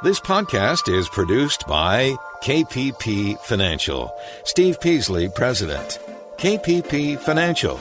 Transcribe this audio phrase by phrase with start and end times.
[0.00, 2.14] This podcast is produced by
[2.44, 4.16] KPP Financial.
[4.44, 5.98] Steve Peasley, President.
[6.36, 7.80] KPP Financial.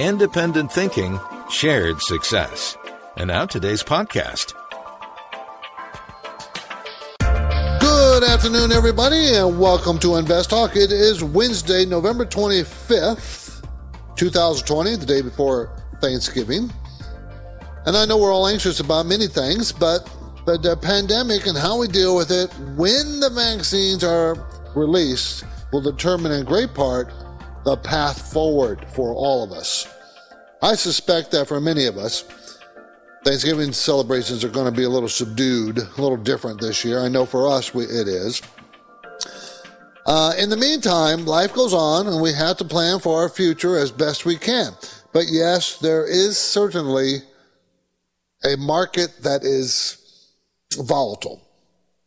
[0.00, 2.76] Independent thinking, shared success.
[3.16, 4.52] And now today's podcast.
[7.20, 10.74] Good afternoon, everybody, and welcome to Invest Talk.
[10.74, 13.64] It is Wednesday, November 25th,
[14.16, 16.68] 2020, the day before Thanksgiving.
[17.86, 20.10] And I know we're all anxious about many things, but
[20.44, 24.36] but the pandemic and how we deal with it when the vaccines are
[24.74, 27.12] released will determine in great part
[27.64, 29.88] the path forward for all of us.
[30.62, 32.24] I suspect that for many of us,
[33.24, 37.00] Thanksgiving celebrations are going to be a little subdued, a little different this year.
[37.00, 38.42] I know for us we, it is.
[40.06, 43.78] Uh, in the meantime, life goes on and we have to plan for our future
[43.78, 44.72] as best we can.
[45.14, 47.22] But yes, there is certainly
[48.44, 50.03] a market that is
[50.76, 51.40] volatile.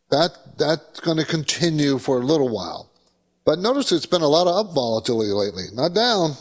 [0.10, 2.90] That that's going to continue for a little while.
[3.46, 6.34] But notice it's been a lot of up volatility lately, not down.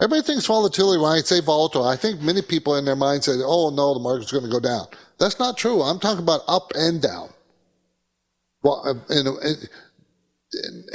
[0.00, 1.84] Everybody thinks volatility when I say volatile.
[1.84, 4.60] I think many people in their mind say, "Oh no, the market's going to go
[4.60, 4.86] down."
[5.18, 5.82] That's not true.
[5.82, 7.30] I'm talking about up and down.
[8.62, 9.32] Well, uh, in a,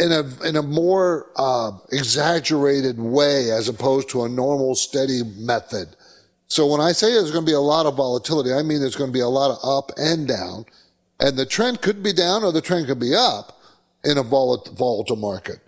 [0.03, 5.95] in a in a more uh, exaggerated way, as opposed to a normal steady method
[6.47, 8.95] so when I say there's going to be a lot of volatility, I mean there's
[8.95, 10.65] going to be a lot of up and down.
[11.19, 13.59] And the trend could be down or the trend could be up
[14.03, 15.59] in a volatile market.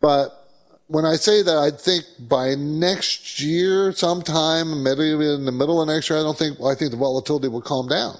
[0.00, 0.48] But
[0.88, 5.88] when I say that, I think by next year, sometime, maybe in the middle of
[5.88, 8.18] next year, I don't think, I think the volatility will calm down.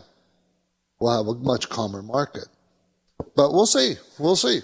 [1.00, 2.46] We'll have a much calmer market.
[3.34, 3.96] But we'll see.
[4.18, 4.60] We'll see.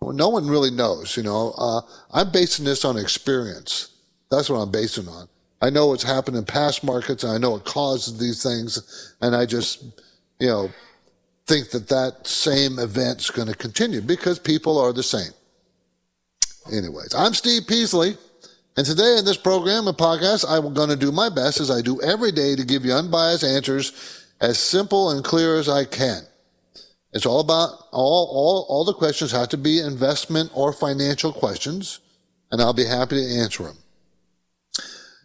[0.00, 1.54] Well, no one really knows, you know.
[1.56, 1.80] Uh,
[2.12, 3.88] I'm basing this on experience.
[4.30, 5.28] That's what I'm basing on.
[5.62, 9.36] I know what's happened in past markets, and I know it causes these things, and
[9.36, 9.82] I just,
[10.38, 10.70] you know,
[11.46, 15.32] think that that same event's going to continue because people are the same.
[16.72, 18.16] Anyways, I'm Steve Peasley,
[18.76, 21.82] and today in this program and podcast, I'm going to do my best as I
[21.82, 26.22] do every day to give you unbiased answers as simple and clear as I can.
[27.12, 32.00] It's all about all, all, all the questions have to be investment or financial questions,
[32.50, 33.76] and I'll be happy to answer them.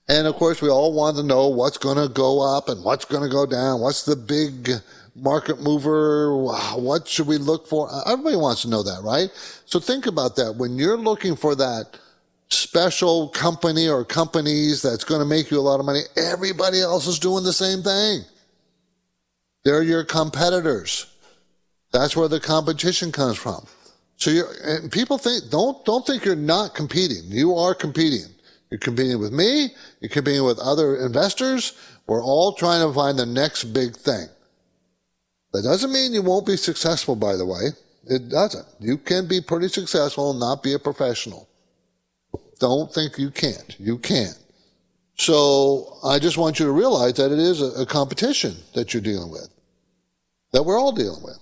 [0.08, 3.06] And of course, we all want to know what's going to go up and what's
[3.06, 3.82] going to go down.
[3.82, 4.70] What's the big
[5.16, 6.36] market mover?
[6.76, 7.90] What should we look for?
[8.08, 9.30] Everybody wants to know that, right?
[9.66, 10.58] So think about that.
[10.58, 11.98] When you're looking for that
[12.50, 17.08] special company or companies that's going to make you a lot of money, everybody else
[17.08, 18.22] is doing the same thing.
[19.64, 21.08] They're your competitors.
[21.92, 23.66] That's where the competition comes from.
[24.18, 24.32] So
[24.64, 27.24] and people think, don't, don't think you're not competing.
[27.26, 28.35] You are competing.
[28.76, 29.70] You're competing with me.
[30.02, 31.78] You're competing with other investors.
[32.08, 34.28] We're all trying to find the next big thing.
[35.54, 37.70] That doesn't mean you won't be successful, by the way.
[38.08, 38.66] It doesn't.
[38.82, 41.48] You can be pretty successful and not be a professional.
[42.60, 43.80] Don't think you can't.
[43.80, 44.34] You can.
[45.18, 49.32] So I just want you to realize that it is a, competition that you're dealing
[49.32, 49.48] with,
[50.52, 51.40] that we're all dealing with.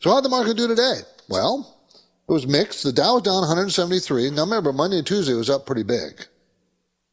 [0.00, 1.00] So how did the market do today?
[1.28, 1.81] Well,
[2.28, 2.84] it was mixed.
[2.84, 4.30] The Dow was down 173.
[4.30, 6.26] Now remember, Monday and Tuesday was up pretty big.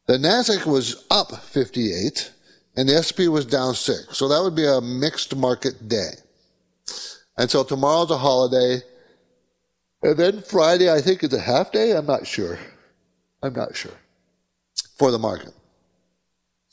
[0.06, 2.32] The Nasdaq was up 58
[2.76, 4.16] and the SP was down six.
[4.16, 6.12] So that would be a mixed market day.
[7.36, 8.82] And so tomorrow's a holiday.
[10.02, 11.92] And then Friday, I think is a half day.
[11.92, 12.58] I'm not sure.
[13.42, 13.92] I'm not sure
[14.98, 15.52] for the market.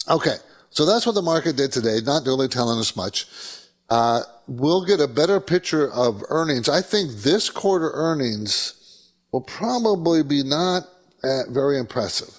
[0.10, 0.36] Okay.
[0.70, 2.00] So that's what the market did today.
[2.04, 3.26] Not really telling us much.
[3.90, 6.68] Uh, we'll get a better picture of earnings.
[6.68, 10.84] I think this quarter earnings will probably be not
[11.50, 12.34] very impressive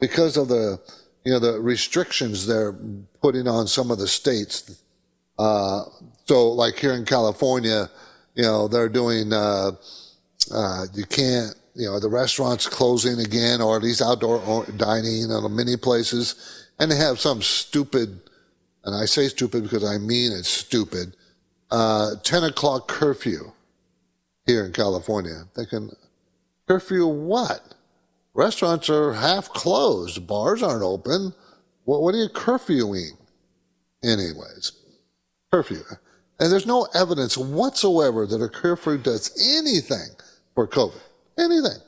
[0.00, 0.80] because of the,
[1.24, 2.74] you know, the restrictions they're
[3.20, 4.82] putting on some of the states.
[5.38, 5.84] Uh,
[6.26, 7.88] so like here in California,
[8.34, 9.72] you know, they're doing, uh,
[10.52, 15.56] uh, you can't, you know, the restaurants closing again, or at least outdoor dining in
[15.56, 16.68] many places.
[16.78, 18.20] And they have some stupid,
[18.84, 21.16] and I say stupid because I mean it's stupid,
[21.70, 23.52] uh, 10 o'clock curfew
[24.46, 25.44] here in California.
[25.54, 25.90] Thinking,
[26.66, 27.74] curfew what?
[28.34, 30.26] Restaurants are half closed.
[30.26, 31.32] Bars aren't open.
[31.84, 33.12] What, what are you curfewing?
[34.02, 34.72] Anyways,
[35.52, 35.82] curfew.
[36.40, 40.08] And there's no evidence whatsoever that a curfew does anything
[40.54, 41.00] for COVID.
[41.38, 41.78] Anything.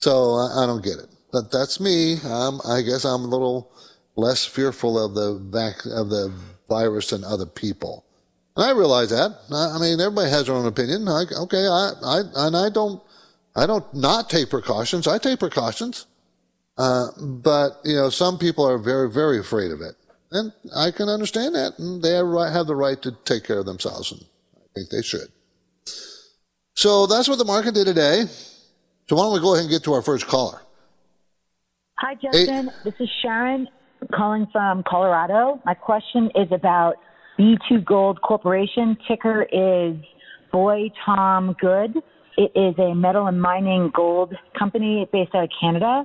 [0.00, 1.08] So I, I don't get it.
[1.32, 2.14] But that's me.
[2.14, 3.72] I guess I'm a little
[4.16, 6.32] less fearful of the vac- of the
[6.68, 8.04] virus than other people.
[8.56, 9.36] And I realize that.
[9.52, 11.08] I mean, everybody has their own opinion.
[11.08, 13.02] I, okay, I, I, and I don't,
[13.56, 15.06] I don't not take precautions.
[15.06, 16.06] I take precautions.
[16.76, 19.94] Uh, but, you know, some people are very, very afraid of it.
[20.32, 21.78] And I can understand that.
[21.78, 24.12] And they have the right to take care of themselves.
[24.12, 24.24] And
[24.56, 25.28] I think they should.
[26.74, 28.24] So that's what the market did today.
[29.08, 30.60] So why don't we go ahead and get to our first caller?
[31.98, 32.68] Hi, Justin.
[32.68, 32.72] Hey.
[32.84, 33.68] This is Sharon
[34.10, 35.60] calling from Colorado.
[35.64, 36.94] My question is about
[37.38, 38.96] B2 Gold Corporation.
[39.08, 39.96] Ticker is
[40.52, 41.96] Boy Tom Good.
[42.36, 46.04] It is a metal and mining gold company based out of Canada.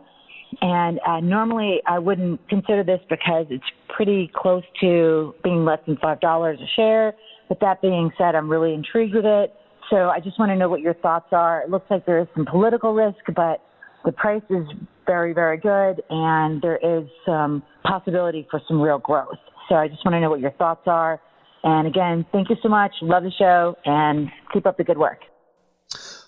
[0.61, 3.63] And uh, normally I wouldn't consider this because it's
[3.95, 7.13] pretty close to being less than $5 a share.
[7.49, 9.53] But that being said, I'm really intrigued with it.
[9.89, 11.61] So I just want to know what your thoughts are.
[11.61, 13.61] It looks like there is some political risk, but
[14.05, 14.65] the price is
[15.05, 19.37] very, very good, and there is some possibility for some real growth.
[19.67, 21.19] So I just want to know what your thoughts are.
[21.63, 22.91] And again, thank you so much.
[23.01, 25.21] Love the show, and keep up the good work.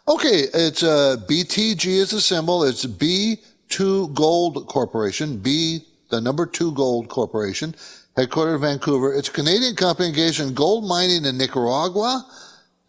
[0.08, 2.64] Okay, it's uh, BTG is the symbol.
[2.64, 5.38] It's B2 Gold Corporation.
[5.38, 7.76] B, the number two Gold Corporation,
[8.18, 9.14] headquartered in Vancouver.
[9.14, 12.26] It's a Canadian company engaged in gold mining in Nicaragua,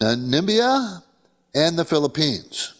[0.01, 1.03] Namibia,
[1.55, 2.78] and the Philippines.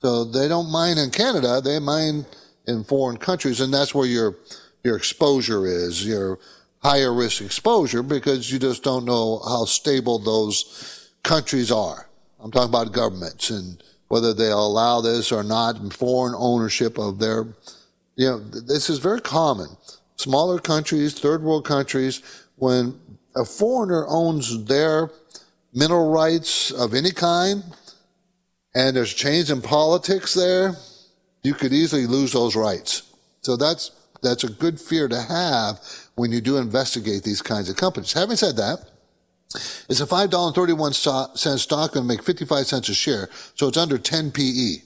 [0.00, 2.24] So they don't mine in Canada; they mine
[2.66, 4.36] in foreign countries, and that's where your
[4.84, 6.38] your exposure is, your
[6.80, 12.08] higher risk exposure, because you just don't know how stable those countries are.
[12.40, 17.18] I'm talking about governments and whether they'll allow this or not, and foreign ownership of
[17.18, 17.46] their,
[18.16, 19.68] you know, this is very common.
[20.16, 22.22] Smaller countries, third world countries,
[22.56, 22.98] when
[23.36, 25.10] a foreigner owns their
[25.74, 27.62] mineral rights of any kind,
[28.78, 30.76] and there's change in politics there,
[31.42, 33.02] you could easily lose those rights.
[33.42, 33.90] So that's
[34.22, 35.80] that's a good fear to have
[36.14, 38.12] when you do investigate these kinds of companies.
[38.12, 38.78] Having said that,
[39.88, 44.32] it's a $5.31 stock going to make 55 cents a share, so it's under 10
[44.32, 44.82] PE.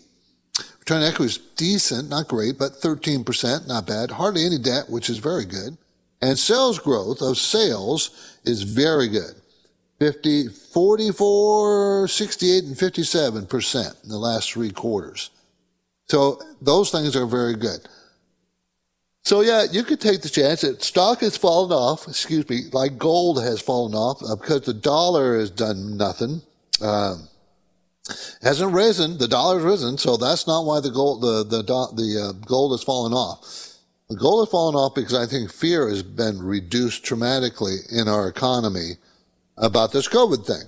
[0.79, 4.11] Return on equity is decent, not great, but 13%, not bad.
[4.11, 5.77] Hardly any debt, which is very good.
[6.21, 9.42] And sales growth of sales is very good.
[10.03, 15.31] 50, 44, 68, and 57% in the last three quarters.
[16.09, 17.89] So those things are very good.
[19.23, 22.99] So yeah, you could take the chance that stock has fallen off, excuse me, like
[22.99, 26.43] gold has fallen off uh, because the dollar has done nothing.
[26.81, 27.29] Um,
[28.43, 29.19] hasn't risen.
[29.19, 32.83] The dollar's risen, so that's not why the gold the the the uh, gold has
[32.83, 33.77] fallen off.
[34.09, 38.27] The gold has fallen off because I think fear has been reduced dramatically in our
[38.27, 38.97] economy
[39.57, 40.63] about this COVID thing.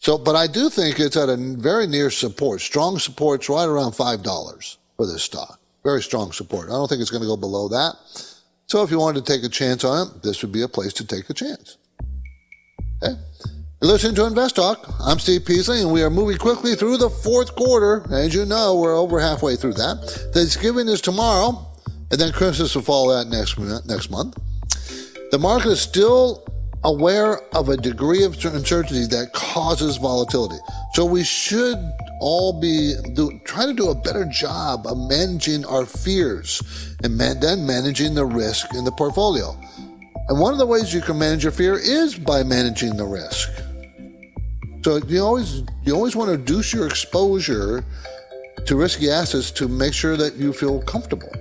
[0.00, 3.92] So, but I do think it's at a very near support, strong supports right around
[3.92, 5.60] five dollars for this stock.
[5.82, 6.68] Very strong support.
[6.68, 7.94] I don't think it's going to go below that.
[8.66, 10.92] So, if you wanted to take a chance on it, this would be a place
[10.94, 11.78] to take a chance.
[13.02, 13.14] Okay.
[13.80, 14.84] You're listening to Invest Talk.
[15.00, 18.04] I'm Steve Peasley, and we are moving quickly through the fourth quarter.
[18.12, 20.30] As you know, we're over halfway through that.
[20.34, 21.64] Thanksgiving is tomorrow,
[22.10, 23.56] and then Christmas will follow that next
[23.86, 24.36] next month.
[25.30, 26.44] The market is still
[26.84, 30.58] aware of a degree of uncertainty that causes volatility.
[30.94, 31.76] So we should
[32.20, 37.40] all be do, try to do a better job of managing our fears and man,
[37.40, 39.56] then managing the risk in the portfolio.
[40.28, 43.48] And one of the ways you can manage your fear is by managing the risk.
[44.84, 47.84] So you always you always want to reduce your exposure
[48.66, 51.32] to risky assets to make sure that you feel comfortable.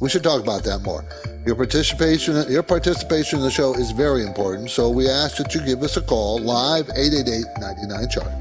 [0.00, 1.04] We should talk about that more.
[1.44, 5.60] Your participation, your participation in the show is very important, so we ask that you
[5.64, 8.40] give us a call live 888-99 chart.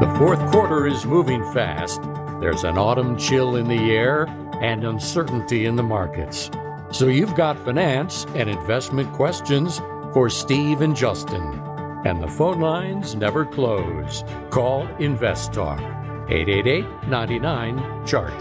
[0.00, 2.00] The fourth quarter is moving fast.
[2.40, 4.26] There's an autumn chill in the air
[4.62, 6.48] and uncertainty in the markets.
[6.92, 9.78] So you've got finance and investment questions
[10.12, 11.73] for Steve and Justin
[12.04, 14.24] and the phone lines never close.
[14.50, 15.80] Call Invest Talk
[16.28, 18.32] 888 99 Chart.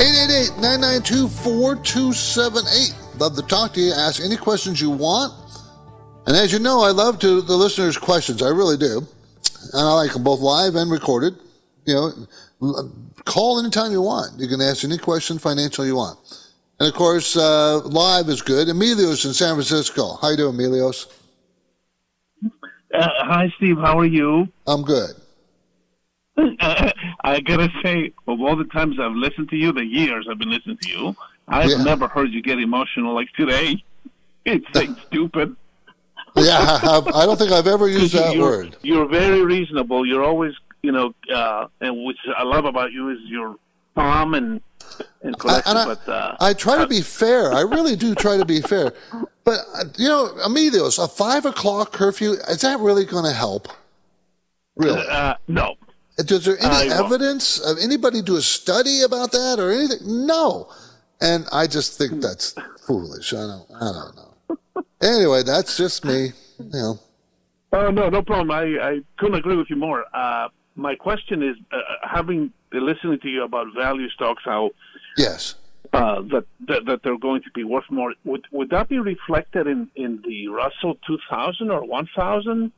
[0.00, 3.20] 888 992 4278.
[3.20, 3.92] Love to talk to you.
[3.92, 5.32] Ask any questions you want.
[6.26, 8.42] And as you know, I love to the listeners' questions.
[8.42, 9.06] I really do.
[9.72, 11.34] And I like them both live and recorded.
[11.84, 11.94] You
[12.60, 12.90] know,
[13.24, 14.40] call anytime you want.
[14.40, 16.18] You can ask any question financial you want.
[16.80, 18.68] And of course, uh, live is good.
[18.68, 20.16] Emilios in San Francisco.
[20.20, 21.06] How you doing, Emilios?
[22.94, 23.76] Uh, hi, Steve.
[23.78, 24.48] How are you?
[24.66, 25.10] I'm good.
[26.38, 30.50] I gotta say, of all the times I've listened to you, the years I've been
[30.50, 31.16] listening to you,
[31.48, 31.82] I've yeah.
[31.82, 33.82] never heard you get emotional like today.
[34.46, 35.56] It's like stupid.
[36.36, 38.76] yeah, I, I, don't think I've ever used that you're, word.
[38.82, 40.04] You're very reasonable.
[40.04, 43.56] You're always, you know, uh, and which I love about you is you're
[43.94, 44.60] calm and
[45.22, 45.70] and collected.
[45.70, 47.54] I, but uh, I try to be fair.
[47.54, 48.92] I really do try to be fair.
[49.44, 53.68] But uh, you know, Emilios, a five o'clock curfew is that really going to help?
[54.76, 55.06] Really?
[55.08, 55.76] Uh, no.
[56.16, 60.26] Is there any I evidence of anybody do a study about that or anything?
[60.26, 60.68] No.
[61.20, 62.54] And I just think that's
[62.86, 63.32] foolish.
[63.32, 64.84] I don't, I don't know.
[65.02, 66.32] anyway, that's just me.
[66.58, 66.98] You know.
[67.72, 68.50] Oh no, no problem.
[68.50, 70.04] I, I couldn't agree with you more.
[70.14, 74.70] Uh, my question is, uh, having listening to you about value stocks, how
[75.16, 75.56] yes,
[75.92, 78.14] uh, that, that, that they're going to be worth more.
[78.24, 82.72] Would would that be reflected in, in the Russell 2000 or 1000?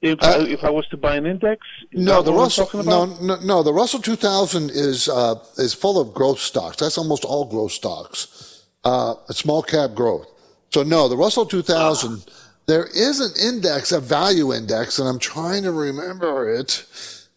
[0.00, 3.62] If uh, if I was to buy an index, no, the Russell no, no, no
[3.64, 6.76] the Russell 2000 is uh, is full of growth stocks.
[6.76, 10.28] That's almost all growth stocks, uh, small cap growth.
[10.70, 12.24] So no, the Russell 2000.
[12.66, 16.84] There is an index, a value index, and I'm trying to remember it.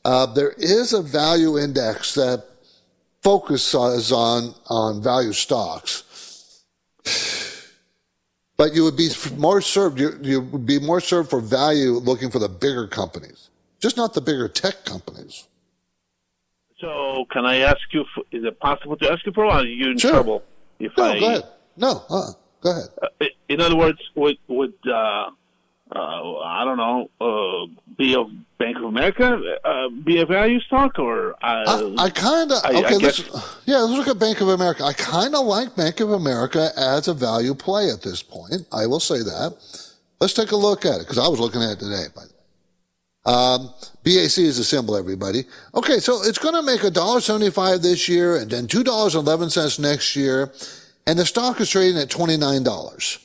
[0.03, 2.45] Uh, there is a value index that
[3.21, 6.03] focuses on on value stocks.
[8.57, 9.99] But you would be more served.
[9.99, 13.49] You, you would be more served for value, looking for the bigger companies,
[13.79, 15.47] just not the bigger tech companies.
[16.79, 18.05] So, can I ask you?
[18.13, 19.61] For, is it possible to ask you for while?
[19.61, 20.11] Are you in sure.
[20.11, 20.43] trouble?
[20.79, 21.43] If no, I, go ahead.
[21.77, 22.89] No, uh, go ahead.
[23.01, 25.31] Uh, in other words, would would uh,
[25.95, 27.67] uh, I don't know, uh,
[27.97, 28.23] be a
[28.57, 32.95] Bank of America, uh, be a value stock, or uh, I, I kind of okay.
[32.95, 33.19] I let's,
[33.65, 34.83] yeah, let's look at Bank of America.
[34.83, 38.67] I kind of like Bank of America as a value play at this point.
[38.71, 39.57] I will say that.
[40.19, 42.05] Let's take a look at it because I was looking at it today.
[42.15, 42.35] By the way.
[43.23, 45.45] Um, BAC is a symbol, everybody.
[45.75, 49.15] Okay, so it's going to make a dollar seventy-five this year, and then two dollars
[49.15, 50.51] eleven cents next year,
[51.07, 53.19] and the stock is trading at twenty-nine dollars.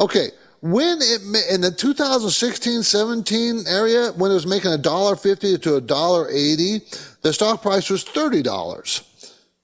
[0.00, 0.30] Okay,
[0.62, 5.80] when it in the 2016-17 area when it was making a dollar fifty to a
[5.80, 6.80] dollar eighty,
[7.22, 9.02] the stock price was thirty dollars.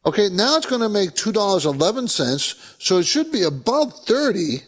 [0.04, 3.92] Okay, now it's going to make two dollars eleven cents, so it should be above
[4.06, 4.62] thirty,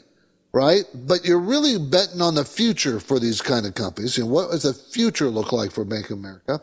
[0.53, 0.85] right?
[0.95, 4.17] But you're really betting on the future for these kind of companies.
[4.17, 6.61] And what does the future look like for Bank of America?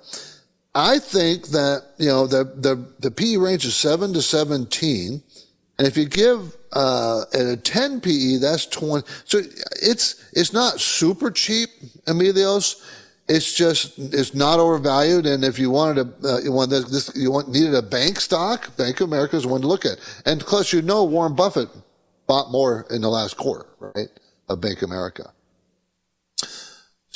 [0.75, 5.23] I think that you know the the the PE range is seven to seventeen.
[5.77, 9.07] And if you give uh, a 10 PE, that's 20.
[9.25, 9.39] So
[9.81, 11.69] it's it's not super cheap,
[12.05, 12.83] Emilios.
[13.29, 15.25] It's just it's not overvalued.
[15.25, 18.75] And if you wanted to, uh, you want this, you want needed a bank stock,
[18.77, 19.99] Bank of America is one to look at.
[20.25, 21.69] And plus, you know, Warren Buffett
[22.25, 24.09] bought more in the last quarter, right,
[24.49, 25.31] of Bank of America.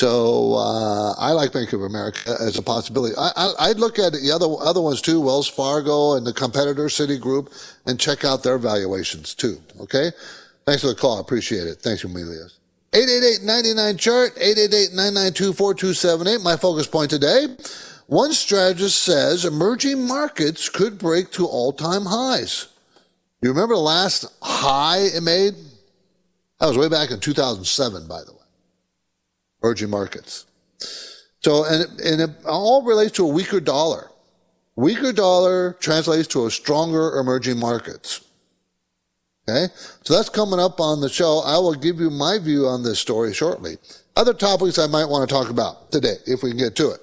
[0.02, 3.14] So uh, I like Bank of America as a possibility.
[3.16, 7.54] I, would look at the other other ones too, Wells Fargo and the competitor Citigroup,
[7.86, 9.62] and check out their valuations too.
[9.80, 10.10] Okay,
[10.66, 11.20] thanks for the call.
[11.20, 11.84] I appreciate it.
[11.84, 12.58] Thanks, Emilius.
[12.94, 16.44] 888-99 chart 888-992-4278.
[16.44, 17.56] My focus point today.
[18.08, 22.70] One strategist says emerging markets could break to all-time highs.
[23.44, 25.54] You remember the last high it made?
[26.60, 28.41] That was way back in 2007, by the way
[29.62, 30.46] emerging markets.
[31.42, 34.12] So, and, and it all relates to a weaker dollar.
[34.76, 38.24] Weaker dollar translates to a stronger emerging markets.
[39.48, 39.74] Okay?
[40.04, 41.40] So that's coming up on the show.
[41.40, 43.78] I will give you my view on this story shortly.
[44.16, 47.00] Other topics I might want to talk about today, if we can get to it.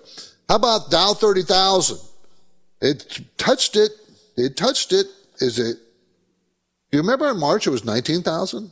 [0.48, 1.98] How about Dow 30,000?
[2.80, 3.90] It touched it.
[4.36, 5.06] It touched it.
[5.40, 5.76] Is it,
[6.92, 8.70] you remember in March it was 19,000?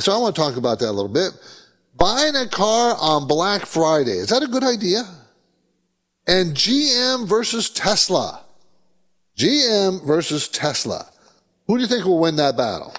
[0.00, 1.32] So I want to talk about that a little bit.
[1.96, 5.04] Buying a car on Black Friday, is that a good idea?
[6.26, 8.44] And GM versus Tesla.
[9.36, 11.10] GM versus Tesla.
[11.66, 12.94] Who do you think will win that battle?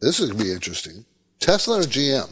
[0.00, 1.04] This is going to be interesting.
[1.40, 2.28] Tesla or GM?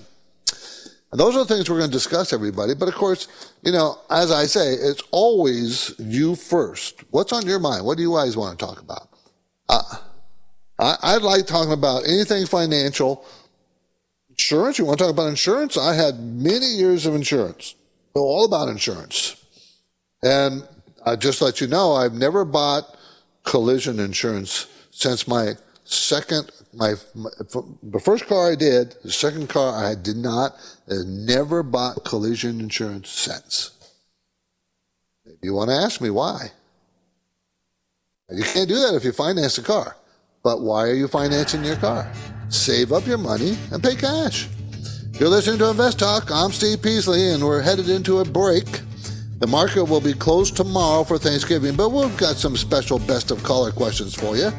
[1.12, 2.75] And those are the things we're going to discuss, everybody.
[2.75, 3.29] But of course,
[3.62, 7.05] you know, as I say, it's always you first.
[7.11, 7.85] What's on your mind?
[7.85, 9.09] What do you guys want to talk about?
[9.69, 9.83] Uh,
[10.79, 13.25] I, I like talking about anything financial
[14.38, 14.78] Insurance?
[14.78, 15.78] You want to talk about insurance?
[15.78, 17.75] I had many years of insurance.
[18.14, 19.43] Know all about insurance.
[20.23, 20.66] And
[21.05, 22.97] I just let you know, I've never bought
[23.45, 27.31] collision insurance since my second, my, my,
[27.83, 30.55] the first car I did, the second car I did not,
[30.90, 33.71] I've never bought collision insurance since.
[35.43, 36.50] You want to ask me why?
[38.31, 39.97] You can't do that if you finance a car.
[40.43, 42.11] But why are you financing your car?
[42.49, 44.49] Save up your money and pay cash.
[45.19, 46.31] You're listening to Invest Talk.
[46.31, 48.67] I'm Steve Peasley, and we're headed into a break.
[49.38, 53.43] The market will be closed tomorrow for Thanksgiving, but we've got some special best of
[53.43, 54.50] caller questions for you.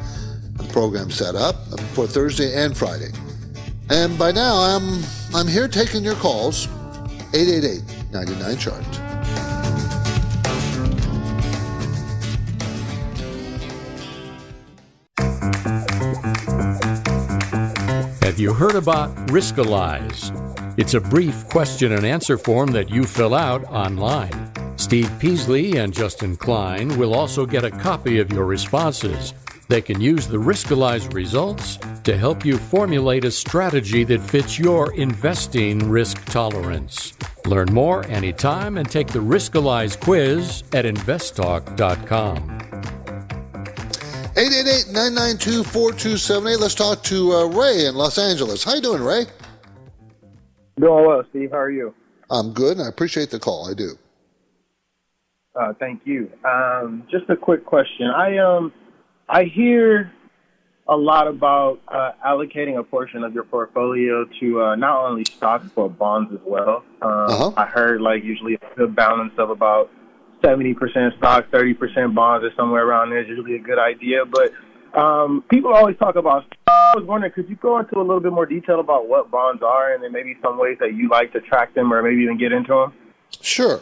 [0.54, 1.56] The program set up
[1.94, 3.10] for Thursday and Friday.
[3.90, 5.02] And by now, I'm
[5.34, 6.66] I'm here taking your calls.
[7.32, 9.47] 888 99 chart.
[18.38, 20.30] Have you heard about Riskalyze?
[20.78, 24.52] It's a brief question and answer form that you fill out online.
[24.76, 29.34] Steve Peasley and Justin Klein will also get a copy of your responses.
[29.66, 34.94] They can use the Riskalyze results to help you formulate a strategy that fits your
[34.94, 37.14] investing risk tolerance.
[37.44, 42.97] Learn more anytime and take the Riskalyze quiz at investtalk.com.
[44.38, 46.60] 888-992-4278.
[46.60, 48.62] Let's talk to uh, Ray in Los Angeles.
[48.62, 49.26] How you doing, Ray?
[50.78, 51.50] Doing well, Steve.
[51.50, 51.92] How are you?
[52.30, 53.68] I'm good, and I appreciate the call.
[53.68, 53.98] I do.
[55.60, 56.30] Uh, thank you.
[56.48, 58.06] Um, just a quick question.
[58.06, 58.72] I um
[59.28, 60.12] I hear
[60.86, 65.66] a lot about uh, allocating a portion of your portfolio to uh, not only stocks
[65.74, 66.84] but bonds as well.
[67.02, 67.50] Um, uh-huh.
[67.56, 69.90] I heard like usually a good balance of about
[70.44, 74.24] seventy percent stocks, thirty percent bonds, or somewhere around there is usually a good idea.
[74.24, 74.52] But
[74.98, 76.44] um, people always talk about.
[76.66, 79.62] I was wondering, could you go into a little bit more detail about what bonds
[79.62, 82.38] are, and then maybe some ways that you like to track them, or maybe even
[82.38, 82.92] get into them?
[83.40, 83.80] Sure.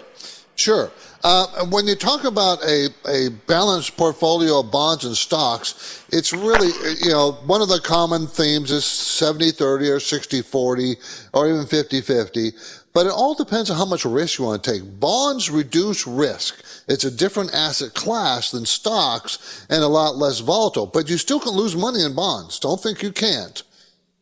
[0.57, 0.91] Sure.
[1.23, 6.69] Uh, when you talk about a, a balanced portfolio of bonds and stocks, it's really,
[7.03, 10.97] you know, one of the common themes is 70 30 or 60 40
[11.35, 12.53] or even 50 50.
[12.97, 14.99] But it all depends on how much risk you want to take.
[14.99, 16.65] Bonds reduce risk.
[16.89, 20.87] It's a different asset class than stocks and a lot less volatile.
[20.87, 22.59] But you still can lose money in bonds.
[22.59, 23.63] Don't think you can't.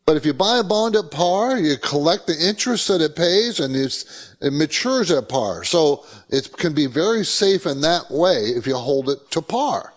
[0.07, 3.61] But if you buy a bond at par, you collect the interest that it pays
[3.61, 5.63] and it matures at par.
[5.63, 9.93] So it can be very safe in that way if you hold it to par.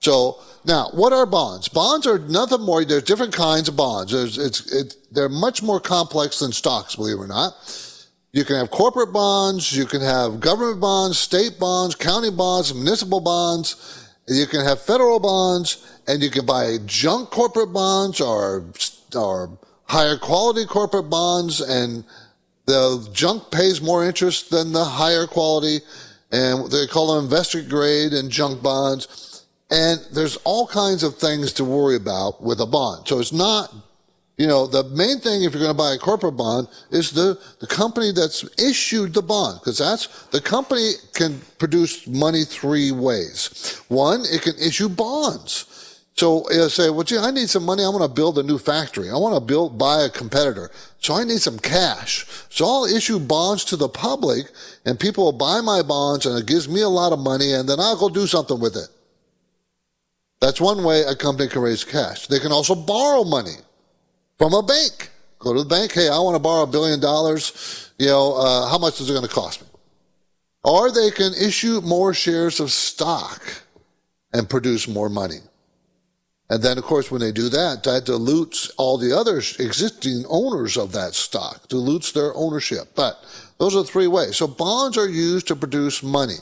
[0.00, 1.68] So now, what are bonds?
[1.68, 2.84] Bonds are nothing more.
[2.84, 4.12] There's different kinds of bonds.
[4.12, 7.54] There's, it's, it, they're much more complex than stocks, believe it or not.
[8.32, 9.76] You can have corporate bonds.
[9.76, 14.06] You can have government bonds, state bonds, county bonds, municipal bonds.
[14.28, 18.64] You can have federal bonds and you can buy junk corporate bonds or
[19.14, 19.58] or
[19.88, 22.04] higher quality corporate bonds, and
[22.66, 25.80] the junk pays more interest than the higher quality,
[26.30, 29.44] and they call them investor grade and junk bonds.
[29.70, 33.06] And there's all kinds of things to worry about with a bond.
[33.06, 33.74] So it's not,
[34.38, 37.38] you know, the main thing if you're going to buy a corporate bond is the,
[37.58, 43.82] the company that's issued the bond, because that's, the company can produce money three ways.
[43.88, 45.66] One, it can issue bonds.
[46.14, 47.84] So say, well, gee, I need some money.
[47.84, 49.08] I want to build a new factory.
[49.08, 50.70] I want to build, buy a competitor.
[51.00, 52.26] So I need some cash.
[52.48, 54.46] So I'll issue bonds to the public
[54.84, 57.68] and people will buy my bonds and it gives me a lot of money and
[57.68, 58.88] then I'll go do something with it.
[60.40, 62.26] That's one way a company can raise cash.
[62.26, 63.58] They can also borrow money
[64.38, 65.10] from a bank.
[65.38, 65.92] Go to the bank.
[65.92, 67.90] Hey, I want to borrow a billion dollars.
[67.98, 69.68] You know, uh, how much is it going to cost me?
[70.64, 73.42] Or they can issue more shares of stock
[74.32, 75.38] and produce more money.
[76.50, 80.76] And then, of course, when they do that, that dilutes all the other existing owners
[80.76, 82.88] of that stock, dilutes their ownership.
[82.94, 83.22] But
[83.58, 84.36] those are three ways.
[84.36, 86.38] So bonds are used to produce money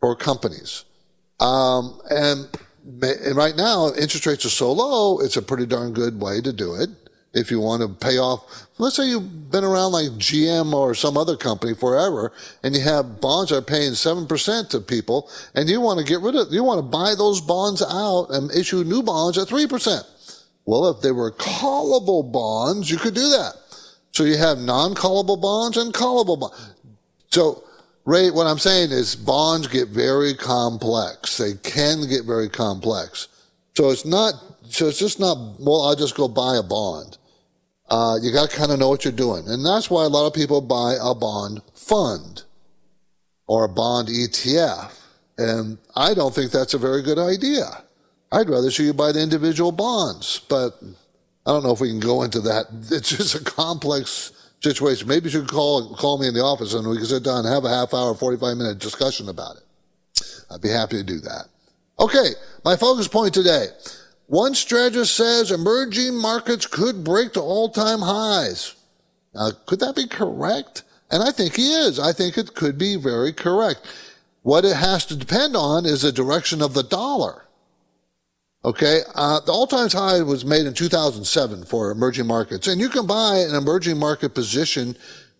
[0.00, 0.84] for companies.
[1.38, 2.48] Um, and,
[3.00, 6.52] and right now, interest rates are so low, it's a pretty darn good way to
[6.52, 6.90] do it
[7.34, 8.66] if you want to pay off.
[8.78, 13.20] Let's say you've been around like GM or some other company forever and you have
[13.20, 16.64] bonds that are paying 7% to people and you want to get rid of, you
[16.64, 20.02] want to buy those bonds out and issue new bonds at 3%.
[20.64, 23.54] Well, if they were callable bonds, you could do that.
[24.12, 26.74] So you have non-callable bonds and callable bonds.
[27.30, 27.62] So,
[28.04, 31.36] Ray, what I'm saying is bonds get very complex.
[31.36, 33.28] They can get very complex.
[33.76, 34.34] So it's not,
[34.68, 37.17] so it's just not, well, I'll just go buy a bond.
[37.90, 39.48] Uh, you got to kind of know what you're doing.
[39.48, 42.42] And that's why a lot of people buy a bond fund
[43.46, 44.92] or a bond ETF.
[45.38, 47.84] And I don't think that's a very good idea.
[48.30, 50.78] I'd rather see you buy the individual bonds, but
[51.46, 52.66] I don't know if we can go into that.
[52.90, 55.08] It's just a complex situation.
[55.08, 57.54] Maybe you should call, call me in the office and we can sit down and
[57.54, 59.62] have a half hour, 45 minute discussion about it.
[60.50, 61.46] I'd be happy to do that.
[61.98, 62.30] Okay.
[62.64, 63.68] My focus point today.
[64.28, 68.74] One strategist says emerging markets could break to all time highs.
[69.34, 70.82] Now, could that be correct?
[71.10, 71.98] And I think he is.
[71.98, 73.86] I think it could be very correct.
[74.42, 77.46] What it has to depend on is the direction of the dollar.
[78.66, 83.06] Okay, uh, the all-time high was made in 2007 for emerging markets, and you can
[83.06, 84.94] buy an emerging market position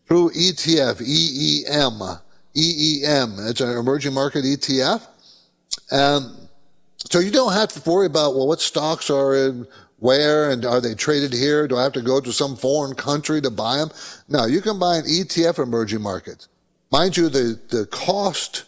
[0.06, 2.20] through ETF, EEM,
[2.56, 3.50] EEM.
[3.50, 5.06] It's an emerging market ETF,
[5.90, 6.47] and
[7.10, 9.66] so you don't have to worry about, well, what stocks are in
[9.98, 11.66] where and are they traded here?
[11.66, 13.90] Do I have to go to some foreign country to buy them?
[14.28, 16.48] No, you can buy an ETF emerging markets.
[16.90, 18.64] Mind you, the, the cost,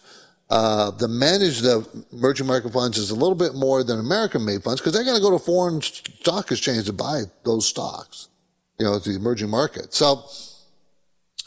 [0.49, 4.63] uh, the managed the emerging market funds is a little bit more than American made
[4.63, 8.29] funds because they're going to go to foreign stock exchange to buy those stocks,
[8.77, 9.93] you know, the emerging market.
[9.93, 10.23] So,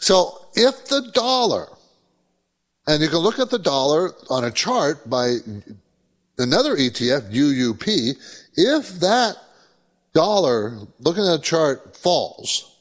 [0.00, 1.68] so if the dollar
[2.86, 5.38] And you can look at the dollar on a chart by
[6.38, 8.16] another ETF, UUP.
[8.56, 9.36] If that
[10.12, 12.76] dollar, looking at a chart, falls,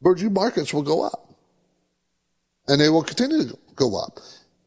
[0.00, 1.34] emerging markets will go up.
[2.66, 4.18] And they will continue to go up.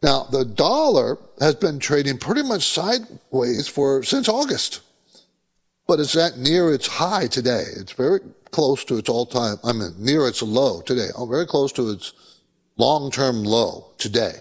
[0.04, 4.82] Now, the dollar has been trading pretty much sideways for since August,
[5.88, 7.64] but it's at near its high today.
[7.76, 8.20] It's very
[8.52, 12.14] close to its all-time, I mean, near its low today, oh, very close to its
[12.78, 14.36] long-term low today.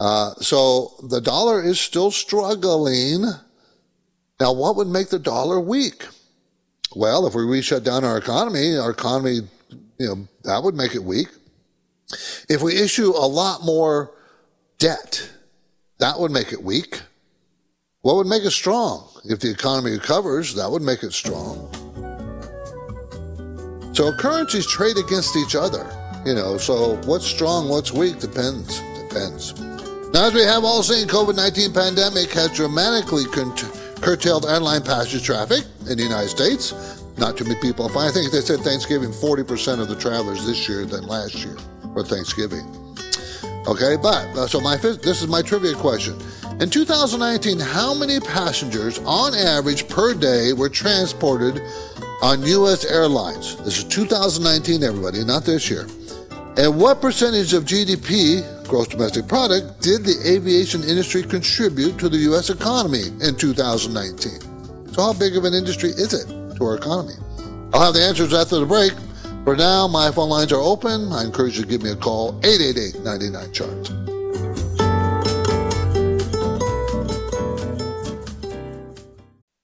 [0.00, 3.26] Uh, so the dollar is still struggling.
[4.40, 6.06] Now, what would make the dollar weak?
[6.96, 9.40] Well, if we re-shut down our economy, our economy,
[9.98, 11.28] you know, that would make it weak.
[12.48, 14.12] If we issue a lot more
[14.78, 15.30] debt,
[15.98, 17.02] that would make it weak.
[18.00, 19.06] What would make it strong?
[19.26, 21.70] If the economy recovers, that would make it strong.
[23.92, 25.86] So currencies trade against each other,
[26.24, 29.52] you know, so what's strong, what's weak depends, depends.
[30.12, 33.24] Now, as we have all seen, COVID-19 pandemic has dramatically
[34.02, 37.04] curtailed airline passenger traffic in the United States.
[37.16, 37.86] Not too many people.
[37.96, 41.56] I think they said Thanksgiving, 40% of the travelers this year than last year
[41.92, 42.66] for Thanksgiving.
[43.68, 46.18] Okay, but uh, so my this is my trivia question.
[46.60, 51.62] In 2019, how many passengers on average per day were transported
[52.20, 52.84] on U.S.
[52.84, 53.56] airlines?
[53.58, 55.86] This is 2019, everybody, not this year.
[56.56, 62.16] And what percentage of GDP, gross domestic product, did the aviation industry contribute to the
[62.30, 62.50] U.S.
[62.50, 64.94] economy in 2019?
[64.94, 67.14] So, how big of an industry is it to our economy?
[67.74, 68.92] I'll have the answers after the break.
[69.44, 71.12] For now, my phone lines are open.
[71.12, 73.90] I encourage you to give me a call, 888 99 Chart.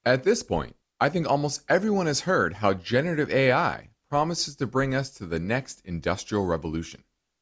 [0.05, 4.95] At this point, I think almost everyone has heard how generative AI promises to bring
[4.95, 7.05] us to the next industrial revolution.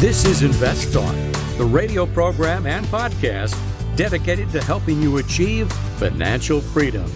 [0.00, 1.14] This is Invest Talk,
[1.58, 3.56] the radio program and podcast
[3.96, 7.10] dedicated to helping you achieve financial freedom.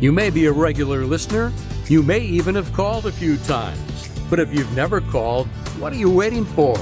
[0.00, 1.52] You may be a regular listener
[1.90, 4.08] you may even have called a few times.
[4.30, 5.48] But if you've never called,
[5.80, 6.76] what are you waiting for?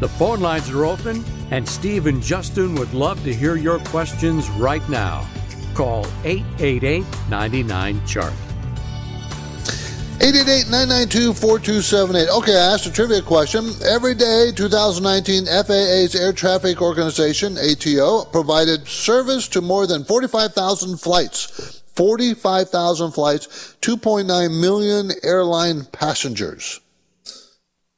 [0.00, 4.48] The phone lines are open, and Steve and Justin would love to hear your questions
[4.52, 5.28] right now.
[5.74, 8.32] Call 888 99 Chart.
[10.24, 12.32] 888-992-4278.
[12.38, 13.68] Okay, I asked a trivia question.
[13.84, 21.82] Every day, 2019, FAA's Air Traffic Organization, ATO, provided service to more than 45,000 flights
[21.94, 26.80] 45,000 flights, 2.9 million airline passengers.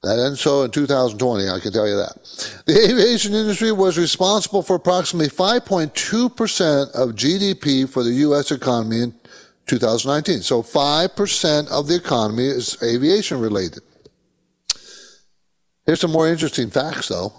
[0.03, 2.19] That ends so in 2020, I can tell you that.
[2.67, 8.51] The aviation industry was responsible for approximately 5.2% of GDP for the U.S.
[8.51, 9.15] economy in
[9.67, 10.43] 2019.
[10.43, 13.83] So 5% of the economy is aviation related.
[15.85, 17.33] Here's some more interesting facts though.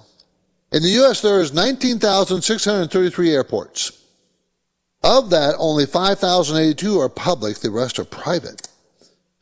[0.72, 3.92] In the U.S., there is 19,633 airports.
[5.04, 8.68] Of that, only 5,082 are public, the rest are private.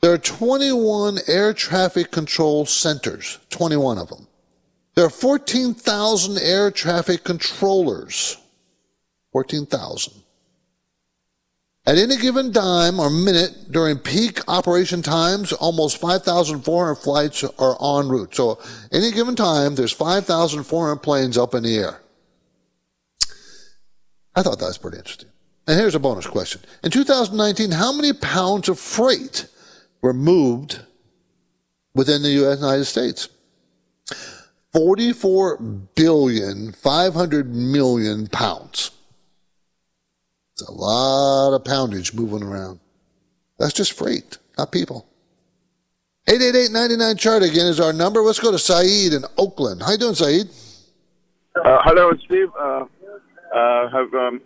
[0.00, 4.28] There are 21 air traffic control centers, 21 of them.
[4.94, 8.36] There are 14,000 air traffic controllers.
[9.32, 10.22] 14,000.
[11.88, 18.08] At any given time or minute during peak operation times, almost 5,400 flights are en
[18.08, 18.34] route.
[18.34, 18.58] So,
[18.90, 22.00] any given time, there's 5,400 planes up in the air.
[24.34, 25.30] I thought that was pretty interesting.
[25.68, 26.60] And here's a bonus question.
[26.82, 29.46] In 2019, how many pounds of freight
[30.02, 30.80] were moved
[31.94, 33.28] within the United States?
[34.72, 35.58] 44
[35.94, 38.90] billion 500 million pounds.
[40.58, 42.80] It's a lot of poundage moving around.
[43.58, 45.06] That's just freight, not people.
[46.28, 48.22] 888-99 chart again is our number.
[48.22, 49.82] Let's go to Saeed in Oakland.
[49.82, 50.46] How you doing, Saeed?
[51.62, 52.48] Uh, hello, Steve.
[52.58, 52.86] Uh,
[53.54, 54.40] uh, have um,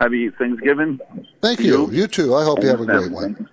[0.00, 0.98] happy Thanksgiving.
[1.40, 1.86] Thank you.
[1.86, 1.92] you.
[1.92, 2.34] You too.
[2.34, 3.48] I hope you have a great one.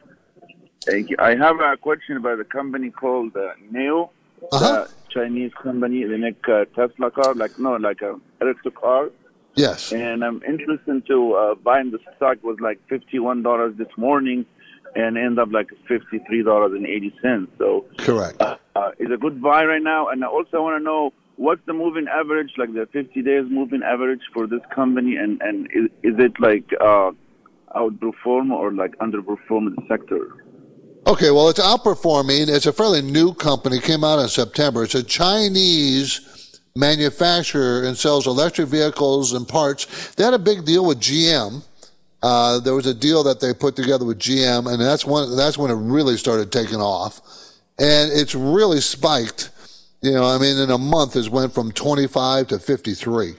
[0.84, 1.18] Thank you.
[1.20, 4.10] I have a question about a company called uh, NIO,
[4.52, 4.88] Uh-huh.
[5.12, 6.06] Chinese company.
[6.06, 9.12] They make uh, Tesla car, like no, like a electric car.
[9.58, 9.91] Yes.
[9.91, 14.46] And I'm interested to uh, buying the stock was like fifty-one dollars this morning,
[14.96, 17.52] and end up like fifty-three dollars and eighty cents.
[17.58, 18.41] So Correct.
[18.41, 20.10] uh, uh, is a good buy right now.
[20.10, 23.82] And I also want to know what's the moving average, like the 50 days moving
[23.84, 27.12] average for this company, and and is, is it like uh,
[27.76, 30.43] outperform or like underperform the sector?
[31.08, 32.50] Okay, well, it's outperforming.
[32.50, 33.80] It's a fairly new company.
[33.80, 34.84] Came out in September.
[34.84, 36.37] It's a Chinese
[36.78, 40.13] manufacturer and sells electric vehicles and parts.
[40.16, 41.66] They had a big deal with GM.
[42.22, 45.58] Uh, there was a deal that they put together with GM, and that's when that's
[45.58, 47.22] when it really started taking off,
[47.78, 49.52] and it's really spiked.
[50.02, 53.34] You know, I mean, in a month, it went from 25 to 53.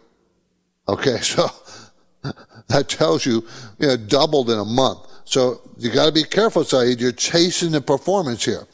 [0.88, 1.48] Okay, so
[2.68, 3.44] that tells you,
[3.79, 5.01] you know, doubled in a month.
[5.24, 7.01] So you got to be careful, Saeed.
[7.01, 8.66] You're chasing the performance here.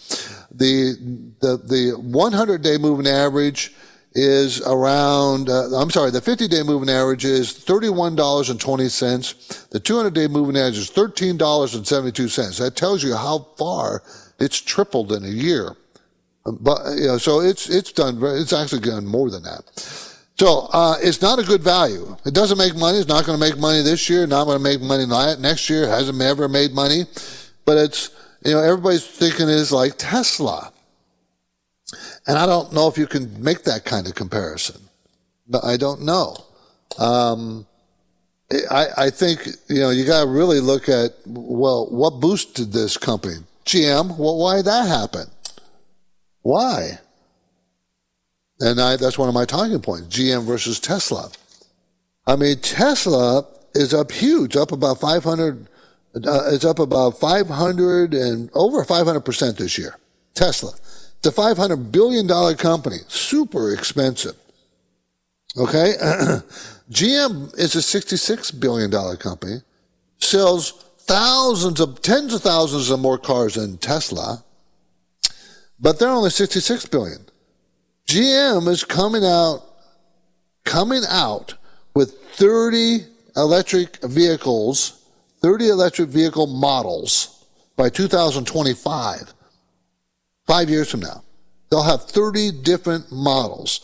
[0.51, 0.95] The
[1.41, 3.75] the the 100 day moving average
[4.15, 5.49] is around.
[5.49, 9.67] Uh, I'm sorry, the 50 day moving average is thirty-one dollars and twenty cents.
[9.71, 12.59] The 200 day moving average is thirteen dollars and seventy-two cents.
[12.59, 14.03] That tells you how far
[14.39, 15.77] it's tripled in a year.
[16.45, 18.19] But you know, so it's it's done.
[18.23, 19.63] It's actually done more than that.
[20.39, 22.17] So uh, it's not a good value.
[22.27, 22.99] It doesn't make money.
[22.99, 24.27] It's not going to make money this year.
[24.27, 25.07] Not going to make money
[25.41, 25.87] next year.
[25.87, 27.05] Hasn't ever made money.
[27.65, 28.11] But it's
[28.45, 30.73] you know everybody's thinking it's like Tesla,
[32.27, 34.81] and I don't know if you can make that kind of comparison.
[35.49, 36.37] But I don't know.
[36.99, 37.67] Um,
[38.71, 42.97] I I think you know you got to really look at well what boosted this
[42.97, 44.17] company GM.
[44.19, 45.27] Well, why that happen?
[46.43, 46.99] Why?
[48.61, 51.31] And I, that's one of my talking points GM versus Tesla.
[52.27, 55.67] I mean, Tesla is up huge, up about 500,
[56.15, 59.97] uh, it's up about 500 and over 500% this year.
[60.35, 60.73] Tesla.
[61.25, 64.35] It's a $500 billion company, super expensive.
[65.57, 65.95] Okay?
[66.91, 69.63] GM is a $66 billion company,
[70.19, 74.45] sells thousands of, tens of thousands of more cars than Tesla,
[75.81, 77.25] but they're only 66 billion.
[78.07, 79.63] GM is coming out,
[80.67, 81.55] coming out
[81.95, 82.99] with 30
[83.35, 85.03] electric vehicles,
[85.41, 89.33] 30 electric vehicle models by 2025.
[90.47, 91.25] Five years from now,
[91.71, 93.81] they'll have 30 different models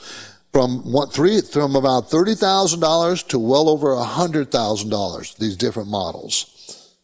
[0.52, 6.96] from three, from about $30,000 to well over $100,000, these different models.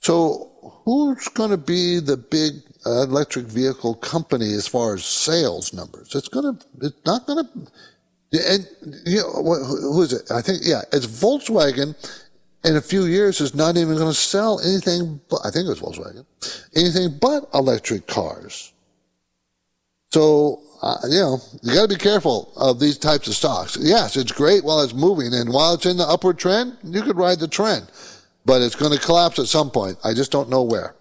[0.00, 0.52] So
[0.84, 2.54] who's going to be the big
[2.86, 6.14] electric vehicle company as far as sales numbers?
[6.14, 8.66] It's going to, it's not going to, and
[9.04, 10.30] you know, wh- who is it?
[10.30, 11.94] I think, yeah, it's Volkswagen
[12.64, 15.70] in a few years is not even going to sell anything but, I think it
[15.70, 16.24] was Volkswagen,
[16.76, 18.72] anything but electric cars.
[20.12, 23.78] So, uh, you know, you got to be careful of these types of stocks.
[23.80, 27.16] Yes, it's great while it's moving, and while it's in the upward trend, you could
[27.16, 27.90] ride the trend,
[28.44, 29.96] but it's going to collapse at some point.
[30.04, 30.94] I just don't know where.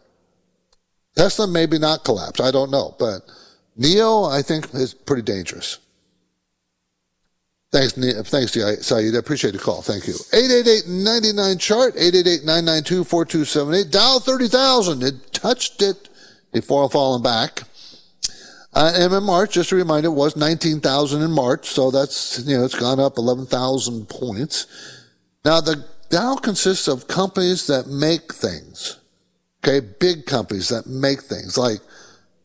[1.17, 2.39] Tesla maybe not collapse.
[2.39, 3.23] I don't know, but
[3.77, 5.79] NIO, I think, is pretty dangerous.
[7.73, 7.93] Thanks,
[8.29, 9.15] thanks, Saeed.
[9.15, 9.81] I appreciate the call.
[9.81, 10.13] Thank you.
[10.13, 13.91] 888-99 chart, 888-992-4278.
[13.91, 15.03] Dow 30,000.
[15.03, 16.07] It touched it
[16.53, 17.63] before falling back.
[18.73, 21.67] Uh, and in March, just a reminder, it was 19,000 in March.
[21.67, 24.67] So that's, you know, it's gone up 11,000 points.
[25.43, 28.99] Now the Dow consists of companies that make things.
[29.63, 29.85] Okay.
[29.99, 31.79] Big companies that make things like,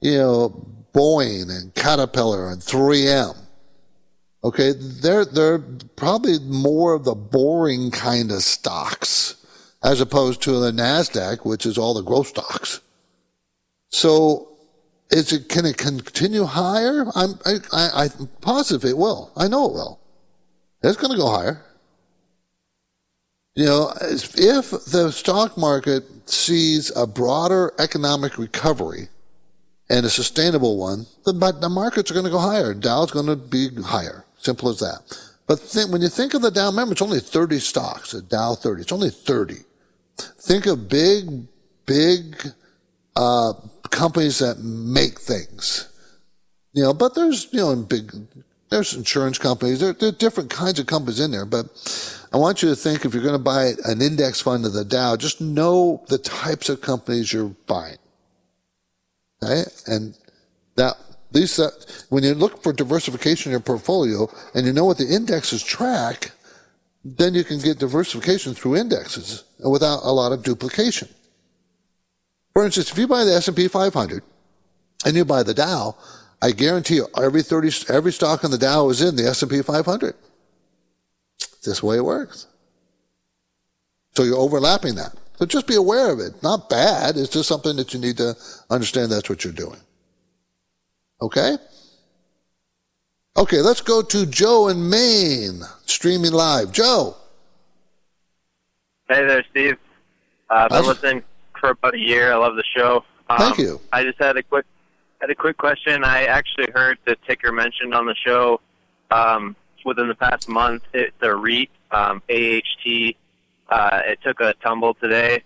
[0.00, 3.36] you know, Boeing and Caterpillar and 3M.
[4.44, 5.58] Okay, they're they're
[5.96, 9.44] probably more of the boring kind of stocks
[9.82, 12.80] as opposed to the Nasdaq, which is all the growth stocks.
[13.90, 14.55] So,
[15.10, 17.06] is it can it continue higher?
[17.14, 19.32] I'm I, I, I'm positive it will.
[19.36, 20.00] I know it will.
[20.82, 21.62] It's going to go higher.
[23.54, 29.08] You know, if the stock market sees a broader economic recovery
[29.88, 32.74] and a sustainable one, the, the markets are going to go higher.
[32.74, 34.26] Dow's going to be higher.
[34.36, 35.18] Simple as that.
[35.46, 38.54] But think, when you think of the Dow, remember it's only 30 stocks, the Dow
[38.54, 38.82] 30.
[38.82, 39.54] It's only 30.
[40.18, 41.46] Think of big,
[41.86, 42.36] big
[43.14, 43.54] uh,
[43.90, 45.88] companies that make things.
[46.72, 48.12] You know, but there's you know in big
[48.68, 49.80] there's insurance companies.
[49.80, 51.66] There, there, are different kinds of companies in there, but
[52.32, 54.84] I want you to think if you're going to buy an index fund of the
[54.84, 57.98] Dow, just know the types of companies you're buying.
[59.42, 60.16] Okay, and
[60.76, 60.96] that
[61.30, 61.70] these uh,
[62.08, 66.32] when you look for diversification in your portfolio and you know what the indexes track,
[67.04, 71.08] then you can get diversification through indexes without a lot of duplication.
[72.56, 74.22] For instance, if you buy the S&P 500
[75.04, 75.94] and you buy the Dow,
[76.40, 80.14] I guarantee you every 30 every stock on the Dow is in the S&P 500.
[81.62, 82.46] This way it works.
[84.14, 85.14] So you're overlapping that.
[85.38, 86.42] So just be aware of it.
[86.42, 87.18] Not bad.
[87.18, 88.34] It's just something that you need to
[88.70, 89.80] understand that's what you're doing.
[91.20, 91.58] Okay?
[93.36, 96.72] Okay, let's go to Joe in Maine, streaming live.
[96.72, 97.18] Joe.
[99.10, 99.76] Hey there, Steve.
[100.48, 101.22] Uh, I've been listening
[101.66, 102.32] for about a year.
[102.32, 103.04] I love the show.
[103.28, 103.80] Um, Thank you.
[103.92, 104.66] I just had a quick
[105.20, 106.04] had a quick question.
[106.04, 108.60] I actually heard the ticker mentioned on the show
[109.10, 110.82] um, within the past month.
[110.92, 113.16] It's a REIT, um, AHT.
[113.68, 115.42] Uh, it took a tumble today.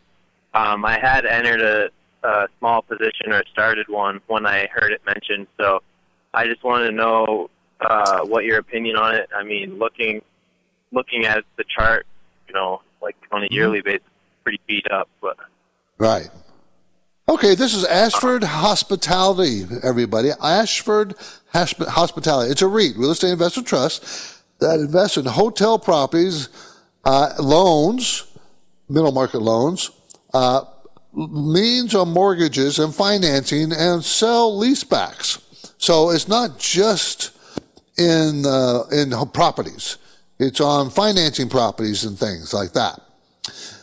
[0.53, 1.91] Um, I had entered a
[2.23, 5.47] a small position or started one when I heard it mentioned.
[5.59, 5.83] So
[6.35, 7.49] I just wanted to know
[7.81, 9.31] uh, what your opinion on it.
[9.35, 10.21] I mean, looking
[10.93, 12.07] looking at the chart,
[12.47, 13.55] you know, like on a mm-hmm.
[13.55, 14.03] yearly basis,
[14.45, 15.09] pretty beat up.
[15.23, 15.39] But
[16.01, 16.29] right.
[17.29, 20.31] Okay, this is Ashford Hospitality, everybody.
[20.43, 21.15] Ashford
[21.53, 22.51] Hospitality.
[22.51, 26.49] It's a REIT, Real Estate Investment Trust, that invests in hotel properties,
[27.05, 28.27] uh, loans,
[28.89, 29.91] middle market loans,
[30.35, 30.63] uh,
[31.13, 35.41] liens on mortgages and financing and sell leasebacks.
[35.79, 37.31] So it's not just
[37.97, 39.99] in uh, in properties;
[40.39, 43.01] it's on financing properties and things like that.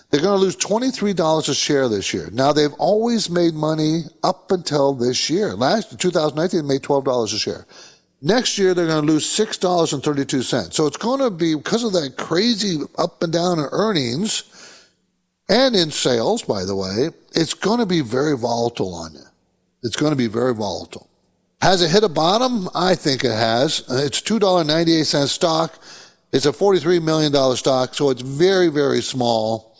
[0.10, 2.30] They're going to lose twenty three dollars a share this year.
[2.32, 5.54] Now they've always made money up until this year.
[5.54, 7.65] Last 2019, they made twelve dollars a share.
[8.22, 10.76] Next year they're going to lose six dollars and thirty two cents.
[10.76, 14.43] So it's going to be because of that crazy up and down in earnings
[15.50, 19.22] and in sales, by the way, it's going to be very volatile on you.
[19.84, 21.10] It's going to be very volatile.
[21.62, 22.70] Has it hit a bottom?
[22.76, 23.84] I think it has.
[23.89, 25.80] Uh, it's $2.98 stock.
[26.34, 29.77] It's a $43 million stock, so it's very, very small.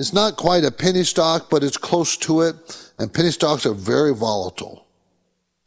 [0.00, 2.56] It's not quite a penny stock, but it's close to it.
[2.98, 4.86] And penny stocks are very volatile.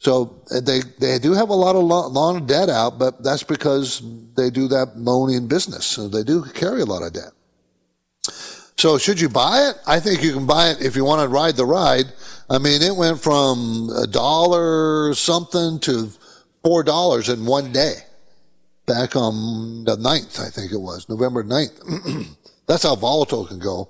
[0.00, 4.02] So uh, they, they do have a lot of long debt out, but that's because
[4.36, 5.86] they do that loaning business.
[5.86, 7.30] So they do carry a lot of debt.
[8.76, 9.76] So should you buy it?
[9.86, 12.06] I think you can buy it if you want to ride the ride.
[12.50, 16.10] I mean, it went from a dollar something to
[16.64, 17.94] four dollars in one day
[18.84, 22.36] back on the 9th, I think it was, November 9th.
[22.66, 23.88] That's how volatile it can go.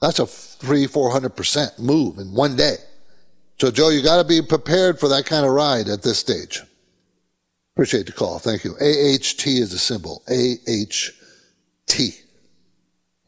[0.00, 2.76] That's a three, four hundred percent move in one day.
[3.58, 6.62] So Joe, you got to be prepared for that kind of ride at this stage.
[7.74, 8.38] Appreciate the call.
[8.38, 8.72] Thank you.
[8.72, 10.22] AHT is a symbol.
[10.28, 12.22] AHT.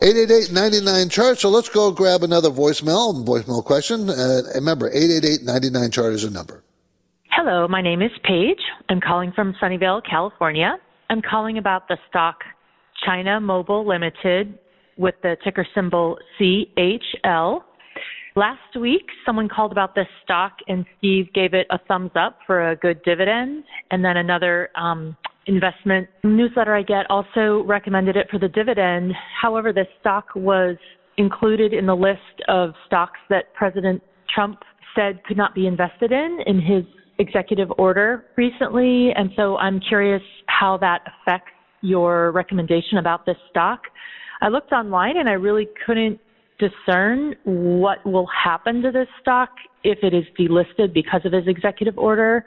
[0.01, 1.39] 888-99 chart.
[1.39, 4.09] So let's go grab another voicemail, voicemail question.
[4.09, 6.63] Uh, remember, 888-99 chart is a number.
[7.31, 8.61] Hello, my name is Paige.
[8.89, 10.79] I'm calling from Sunnyvale, California.
[11.11, 12.37] I'm calling about the stock
[13.05, 14.59] China Mobile Limited
[14.99, 17.61] with the ticker symbol CHL.
[18.37, 22.71] Last week, someone called about this stock, and Steve gave it a thumbs up for
[22.71, 23.65] a good dividend.
[23.91, 29.13] And then another um, investment newsletter I get also recommended it for the dividend.
[29.41, 30.77] However, this stock was
[31.17, 34.61] included in the list of stocks that President Trump
[34.95, 36.85] said could not be invested in in his
[37.19, 39.11] executive order recently.
[39.17, 43.81] And so I'm curious how that affects your recommendation about this stock.
[44.41, 46.21] I looked online and I really couldn't
[46.59, 49.51] discern what will happen to this stock
[49.85, 52.45] if it is delisted because of his executive order.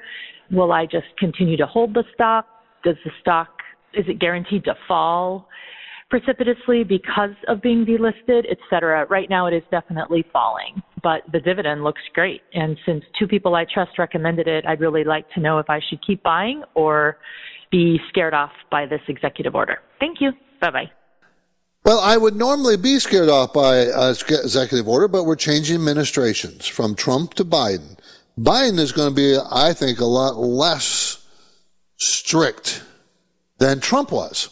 [0.51, 2.45] Will I just continue to hold the stock?
[2.83, 3.49] does the stock
[3.93, 5.47] is it guaranteed to fall
[6.09, 9.05] precipitously because of being delisted, et cetera?
[9.07, 12.41] Right now, it is definitely falling, but the dividend looks great.
[12.53, 15.79] And since two people I trust recommended it, I'd really like to know if I
[15.89, 17.17] should keep buying or
[17.69, 19.79] be scared off by this executive order.
[19.99, 20.31] Thank you.
[20.61, 20.91] Bye bye.
[21.83, 26.67] Well, I would normally be scared off by an executive order, but we're changing administrations
[26.67, 27.97] from Trump to Biden.
[28.39, 31.25] Biden is going to be, I think, a lot less
[31.97, 32.83] strict
[33.57, 34.49] than Trump was.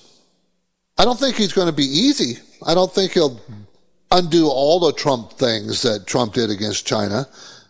[0.98, 2.40] I don't think he's going to be easy.
[2.66, 3.40] I don't think he'll
[4.12, 7.28] undo all the Trump things that Trump did against China,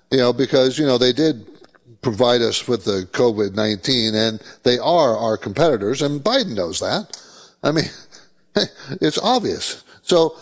[0.10, 1.46] you know, because, you know, they did
[2.02, 7.22] provide us with the COVID 19 and they are our competitors, and Biden knows that.
[7.62, 7.90] I mean,
[9.02, 9.84] it's obvious.
[10.02, 10.36] So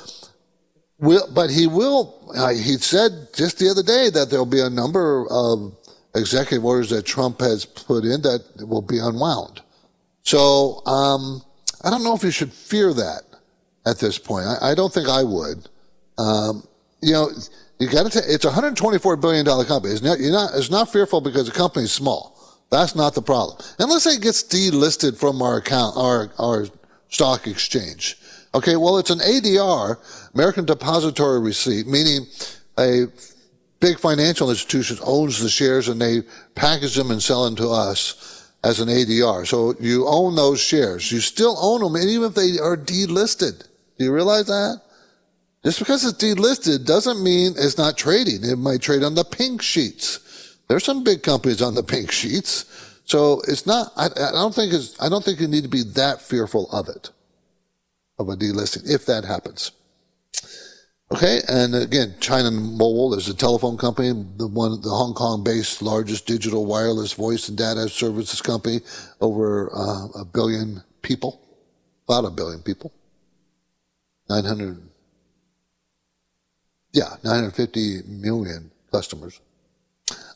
[0.99, 2.13] will, but he will.
[2.35, 5.75] Uh, he said just the other day that there'll be a number of
[6.15, 9.61] executive orders that Trump has put in that will be unwound.
[10.23, 11.41] So um,
[11.83, 13.23] I don't know if you should fear that
[13.85, 14.45] at this point.
[14.45, 15.69] I, I don't think I would.
[16.17, 16.67] Um,
[17.01, 17.29] you know,
[17.79, 18.19] you got to.
[18.25, 19.93] It's a 124 billion dollar company.
[19.93, 20.51] It's not, not.
[20.55, 22.35] It's not fearful because the company's small.
[22.69, 23.57] That's not the problem.
[23.79, 26.65] Unless it gets delisted from our account, our our
[27.09, 28.17] stock exchange.
[28.53, 29.97] Okay, well, it's an ADR,
[30.33, 32.25] American Depository Receipt, meaning
[32.79, 33.05] a
[33.79, 36.23] big financial institution owns the shares and they
[36.55, 39.45] package them and sell them to us as an ADR.
[39.45, 41.11] So you own those shares.
[41.11, 43.67] You still own them, and even if they are delisted.
[43.97, 44.81] Do you realize that?
[45.63, 48.43] Just because it's delisted doesn't mean it's not trading.
[48.43, 50.55] It might trade on the pink sheets.
[50.67, 52.86] There's some big companies on the pink sheets.
[53.07, 55.83] So it's not, I, I don't think it's, I don't think you need to be
[55.95, 57.09] that fearful of it,
[58.19, 59.71] of a delisting, if that happens.
[61.13, 66.27] Okay, and again, China Mobile is a telephone company, the one, the Hong Kong-based largest
[66.27, 68.81] digital wireless voice and data services company,
[69.21, 71.39] over uh, a billion people,
[72.09, 72.91] about a billion people,
[74.29, 74.81] 900,
[76.91, 79.39] yeah, 950 million customers.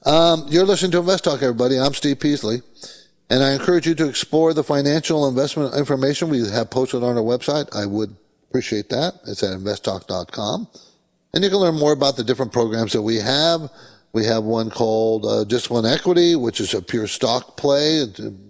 [0.03, 1.79] Um, you're listening to Invest Talk, everybody.
[1.79, 2.63] I'm Steve Peasley,
[3.29, 7.23] and I encourage you to explore the financial investment information we have posted on our
[7.23, 7.69] website.
[7.75, 8.15] I would
[8.49, 9.13] appreciate that.
[9.27, 10.67] It's at investtalk.com.
[11.35, 13.69] And you can learn more about the different programs that we have.
[14.11, 18.03] We have one called uh, Just One Equity, which is a pure stock play.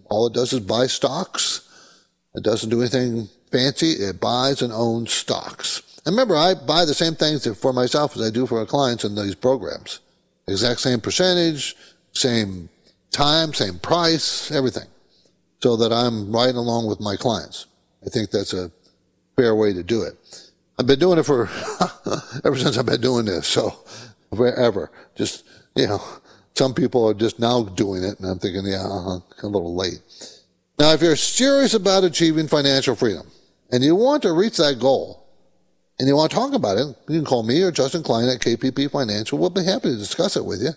[0.10, 1.68] All it does is buy stocks.
[2.34, 3.92] It doesn't do anything fancy.
[3.92, 5.82] It buys and owns stocks.
[6.06, 9.04] And remember, I buy the same things for myself as I do for our clients
[9.04, 10.00] in these programs.
[10.52, 11.76] Exact same percentage,
[12.14, 12.70] same
[13.12, 14.88] time, same price, everything.
[15.62, 17.68] So that I'm right along with my clients.
[18.06, 18.72] I think that's a
[19.36, 20.16] fair way to do it.
[20.80, 21.44] I've been doing it for
[22.46, 23.72] ever since I've been doing this, so
[24.36, 24.92] forever.
[25.16, 25.44] Just
[25.76, 26.02] you know,
[26.56, 30.02] some people are just now doing it, and I'm thinking, yeah, uh-huh, a little late.
[30.80, 33.28] Now, if you're serious about achieving financial freedom
[33.72, 35.21] and you want to reach that goal,
[36.02, 38.40] and you want to talk about it, you can call me or Justin Klein at
[38.40, 39.38] KPP Financial.
[39.38, 40.72] We'll be happy to discuss it with you.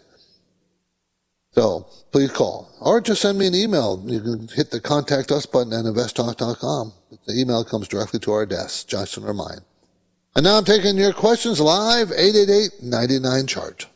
[1.53, 4.05] So please call or just send me an email.
[4.05, 6.93] You can hit the contact us button at investtalk.com.
[7.27, 9.61] The email comes directly to our desk, Justin or mine.
[10.37, 13.87] And now I'm taking your questions live, 888-99-CHART.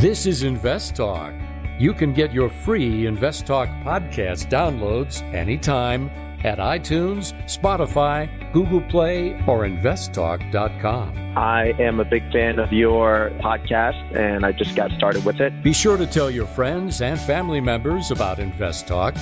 [0.00, 1.34] This is Invest Talk.
[1.78, 6.10] You can get your free Invest Talk podcast downloads anytime
[6.44, 11.36] at iTunes, Spotify, Google Play, or investtalk.com.
[11.36, 15.62] I am a big fan of your podcast and I just got started with it.
[15.62, 19.14] Be sure to tell your friends and family members about Invest Talk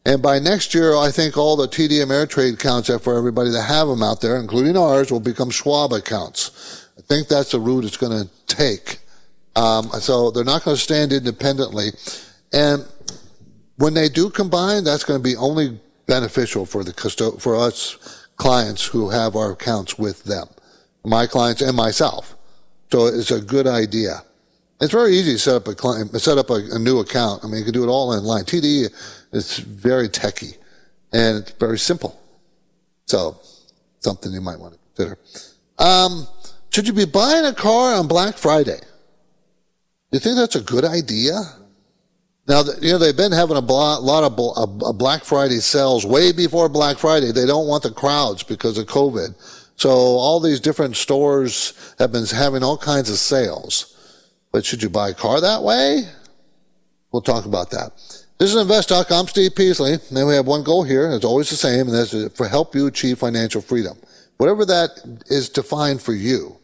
[0.06, 3.88] And by next year, I think all the TD Ameritrade accounts for everybody that have
[3.88, 6.86] them out there, including ours, will become Schwab accounts.
[7.00, 8.98] I think that's the route it's going to take.
[9.56, 11.88] Um, so they're not going to stand independently.
[12.52, 12.84] And
[13.76, 18.26] when they do combine, that's going to be only beneficial for the custo- for us
[18.36, 20.46] clients who have our accounts with them,
[21.04, 22.36] my clients and myself.
[22.92, 24.22] So it's a good idea.
[24.80, 27.44] It's very easy to set up a client, set up a, a new account.
[27.44, 28.44] I mean, you can do it all online.
[28.44, 28.88] TD
[29.32, 30.56] is very techy
[31.12, 32.20] and it's very simple.
[33.06, 33.40] So
[34.00, 35.18] something you might want to consider.
[35.78, 36.26] Um,
[36.70, 38.80] should you be buying a car on Black Friday?
[40.12, 41.40] You think that's a good idea?
[42.48, 46.98] Now, you know, they've been having a lot of Black Friday sales way before Black
[46.98, 47.30] Friday.
[47.32, 49.34] They don't want the crowds because of COVID.
[49.76, 53.96] So all these different stores have been having all kinds of sales.
[54.52, 56.02] But should you buy a car that way?
[57.12, 57.92] We'll talk about that.
[58.38, 59.10] This is InvestTalk.
[59.10, 59.94] I'm Steve Peasley.
[60.10, 61.10] And we have one goal here.
[61.12, 63.96] It's always the same, and that's to help you achieve financial freedom.
[64.38, 66.56] Whatever that is defined for you.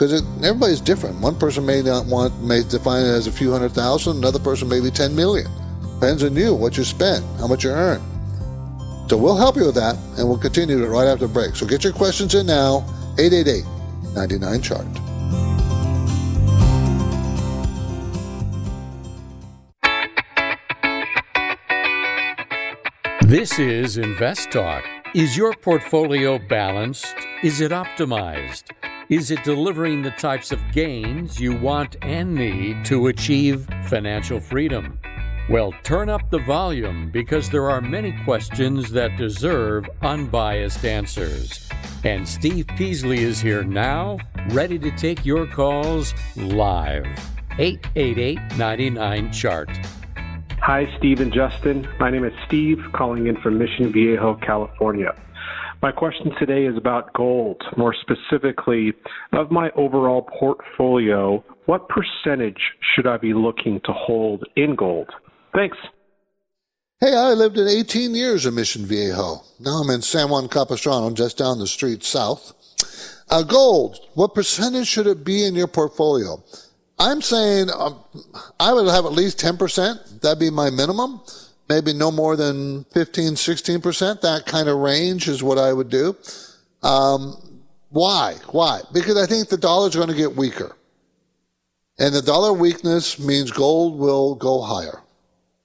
[0.00, 1.20] Because everybody's different.
[1.20, 4.16] One person may not want, may define it as a few hundred thousand.
[4.16, 5.46] Another person maybe 10 million.
[5.96, 8.00] Depends on you, what you spend, how much you earn.
[9.10, 11.54] So we'll help you with that, and we'll continue it right after the break.
[11.54, 12.78] So get your questions in now,
[13.18, 13.62] 888
[14.14, 14.86] 99 chart.
[23.20, 24.82] This is Invest Talk.
[25.14, 27.14] Is your portfolio balanced?
[27.42, 28.70] Is it optimized?
[29.10, 35.00] Is it delivering the types of gains you want and need to achieve financial freedom?
[35.48, 41.68] Well, turn up the volume because there are many questions that deserve unbiased answers.
[42.04, 44.18] And Steve Peasley is here now,
[44.50, 47.04] ready to take your calls live.
[47.58, 49.70] 888 99 Chart.
[50.62, 51.88] Hi, Steve and Justin.
[51.98, 55.20] My name is Steve, calling in from Mission Viejo, California.
[55.82, 57.62] My question today is about gold.
[57.78, 58.92] More specifically,
[59.32, 62.60] of my overall portfolio, what percentage
[62.94, 65.08] should I be looking to hold in gold?
[65.54, 65.78] Thanks.
[67.00, 69.40] Hey, I lived in 18 years in Mission Viejo.
[69.58, 72.52] Now I'm in San Juan Capistrano, just down the street south.
[73.30, 76.42] Uh, gold, what percentage should it be in your portfolio?
[76.98, 78.04] I'm saying um,
[78.58, 80.20] I would have at least 10%.
[80.20, 81.22] That'd be my minimum
[81.70, 84.20] maybe no more than 15, 16%.
[84.22, 86.16] That kind of range is what I would do.
[86.82, 87.60] Um,
[87.90, 88.34] why?
[88.50, 88.80] Why?
[88.92, 90.76] Because I think the dollar is going to get weaker.
[92.00, 95.00] And the dollar weakness means gold will go higher.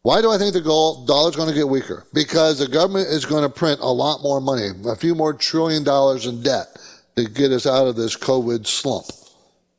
[0.03, 2.06] Why do I think the gold dollar is going to get weaker?
[2.14, 5.84] Because the government is going to print a lot more money, a few more trillion
[5.84, 6.68] dollars in debt
[7.16, 9.08] to get us out of this COVID slump.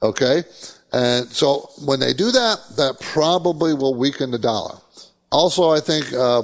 [0.02, 0.42] Okay?
[0.92, 4.78] And so when they do that, that probably will weaken the dollar.
[5.32, 6.42] Also, I think uh,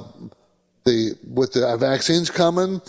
[0.85, 2.81] the with the vaccines coming,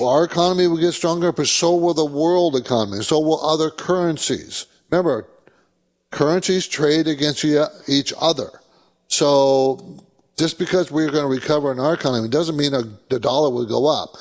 [0.00, 3.02] our economy will get stronger, but so will the world economy.
[3.02, 4.66] So will other currencies.
[4.90, 5.28] Remember,
[6.10, 7.44] currencies trade against
[7.88, 8.50] each other.
[9.08, 10.02] So
[10.36, 13.86] just because we're going to recover in our economy doesn't mean the dollar will go
[13.86, 14.16] up.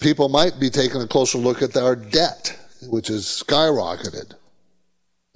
[0.00, 2.58] People might be taking a closer look at our debt,
[2.88, 4.34] which is skyrocketed.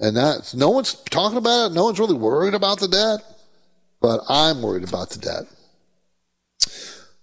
[0.01, 1.75] And that's no one's talking about it.
[1.75, 3.38] No one's really worried about the debt
[4.01, 5.45] but I'm worried about the debt.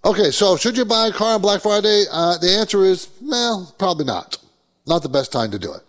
[0.03, 2.05] Okay, so should you buy a car on Black Friday?
[2.11, 4.37] Uh, the answer is, well, probably not.
[4.85, 5.81] Not the best time to do it.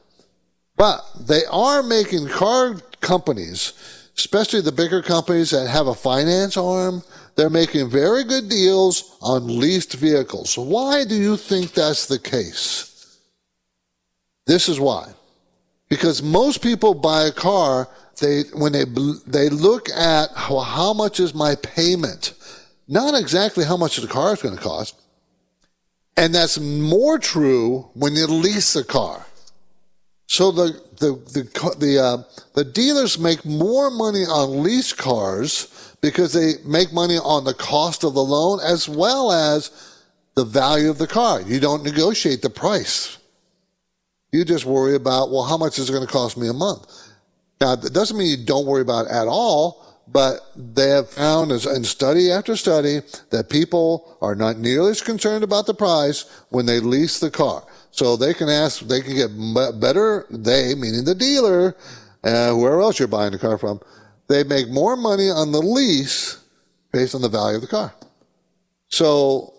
[0.77, 3.73] But they are making car companies,
[4.17, 7.03] especially the bigger companies that have a finance arm,
[7.37, 10.57] they're making very good deals on leased vehicles.
[10.57, 13.19] Why do you think that's the case?
[14.47, 15.13] This is why.
[15.89, 18.85] Because most people buy a car they when they
[19.27, 22.35] they look at how, how much is my payment,
[22.89, 24.95] not exactly how much the car is going to cost,
[26.17, 29.27] and that's more true when you lease a car.
[30.29, 32.23] So the the the the uh,
[32.55, 38.05] the dealers make more money on lease cars because they make money on the cost
[38.05, 39.71] of the loan as well as
[40.35, 41.41] the value of the car.
[41.43, 43.19] You don't negotiate the price.
[44.33, 46.87] You just worry about well, how much is it going to cost me a month?
[47.61, 51.51] Now, that doesn't mean you don't worry about it at all, but they have found
[51.51, 53.01] in study after study
[53.31, 57.65] that people are not nearly as concerned about the price when they lease the car.
[57.91, 61.77] So they can ask, they can get better, they, meaning the dealer,
[62.23, 63.81] uh, whoever else you're buying the car from,
[64.29, 66.39] they make more money on the lease
[66.93, 67.95] based on the value of the car.
[68.89, 69.55] So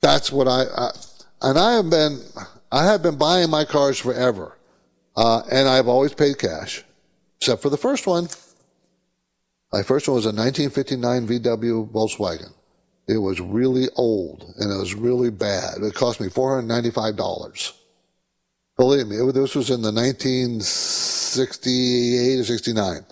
[0.00, 0.90] that's what I, I
[1.42, 2.20] and I have been,
[2.70, 4.56] I have been buying my cars forever.
[5.20, 6.82] Uh, and I've always paid cash,
[7.36, 8.30] except for the first one.
[9.70, 12.54] My first one was a 1959 VW Volkswagen.
[13.06, 15.82] It was really old and it was really bad.
[15.82, 17.72] It cost me $495.
[18.78, 23.04] Believe me, it, this was in the 1968 or 69.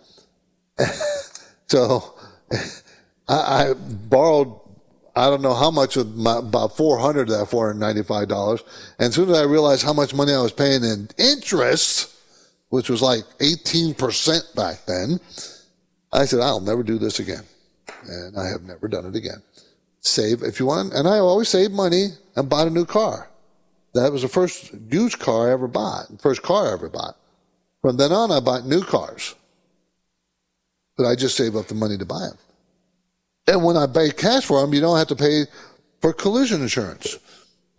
[1.68, 2.14] so
[3.28, 4.58] I, I, borrowed,
[5.18, 8.62] I don't know how much of my, about 400 of that $495.
[9.00, 12.14] And as soon as I realized how much money I was paying in interest,
[12.68, 15.18] which was like 18% back then,
[16.12, 17.42] I said, I'll never do this again.
[18.06, 19.42] And I have never done it again.
[20.02, 20.92] Save if you want.
[20.92, 23.28] And I always saved money and bought a new car.
[23.94, 27.16] That was the first used car I ever bought, the first car I ever bought.
[27.82, 29.34] From then on, I bought new cars.
[30.96, 32.38] But I just saved up the money to buy them.
[33.48, 35.46] And when I pay cash for them, you don't have to pay
[36.02, 37.16] for collision insurance.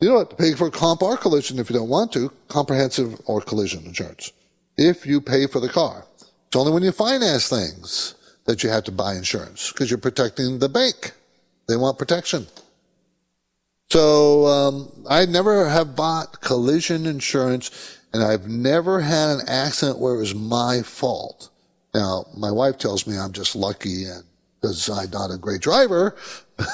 [0.02, 3.22] You don't have to pay for comp or collision if you don't want to, comprehensive
[3.26, 4.32] or collision insurance,
[4.78, 6.06] if you pay for the car.
[6.48, 8.16] It's only when you finance things
[8.46, 11.12] that you have to buy insurance because you're protecting the bank.
[11.68, 12.48] They want protection.
[13.92, 20.16] So um, I never have bought collision insurance, and I've never had an accident where
[20.16, 21.50] it was my fault.
[21.94, 24.24] Now, my wife tells me I'm just lucky and
[24.62, 26.16] because I'm not a great driver,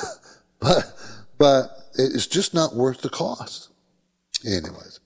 [0.60, 0.94] but
[1.38, 3.70] but it's just not worth the cost.
[4.46, 5.00] Anyways.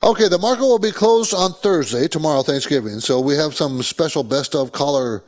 [0.00, 3.00] Okay, the market will be closed on Thursday, tomorrow, Thanksgiving.
[3.00, 5.24] So we have some special best of caller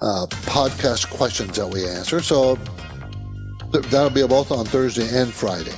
[0.00, 2.22] uh, podcast questions that we answer.
[2.22, 2.56] So
[3.72, 5.72] That'll be both on Thursday and Friday.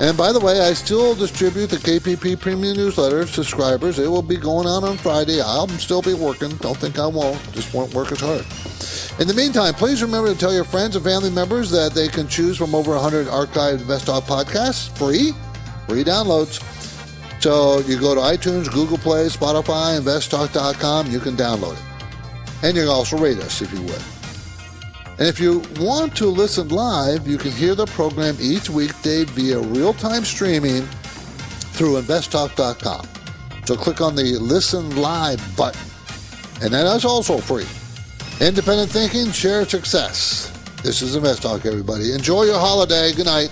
[0.00, 3.98] And by the way, I still distribute the KPP Premium Newsletter subscribers.
[3.98, 5.40] It will be going out on Friday.
[5.40, 6.50] I'll still be working.
[6.56, 7.40] Don't think I won't.
[7.52, 8.44] Just won't work as hard.
[9.20, 12.26] In the meantime, please remember to tell your friends and family members that they can
[12.26, 15.32] choose from over 100 archived InvestTalk podcasts free,
[15.86, 16.60] free downloads.
[17.40, 21.10] So you go to iTunes, Google Play, Spotify, InvestTalk.com.
[21.10, 21.82] You can download it.
[22.64, 24.13] And you can also rate us if you would.
[25.18, 29.60] And if you want to listen live, you can hear the program each weekday via
[29.60, 30.82] real time streaming
[31.74, 33.06] through investtalk.com.
[33.64, 35.80] So click on the Listen Live button.
[36.62, 37.66] And that is also free.
[38.44, 40.50] Independent thinking, shared success.
[40.82, 42.12] This is InvestTalk, everybody.
[42.12, 43.12] Enjoy your holiday.
[43.12, 43.50] Good night.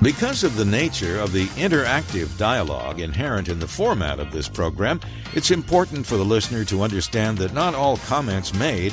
[0.00, 5.00] Because of the nature of the interactive dialogue inherent in the format of this program,
[5.34, 8.92] it's important for the listener to understand that not all comments made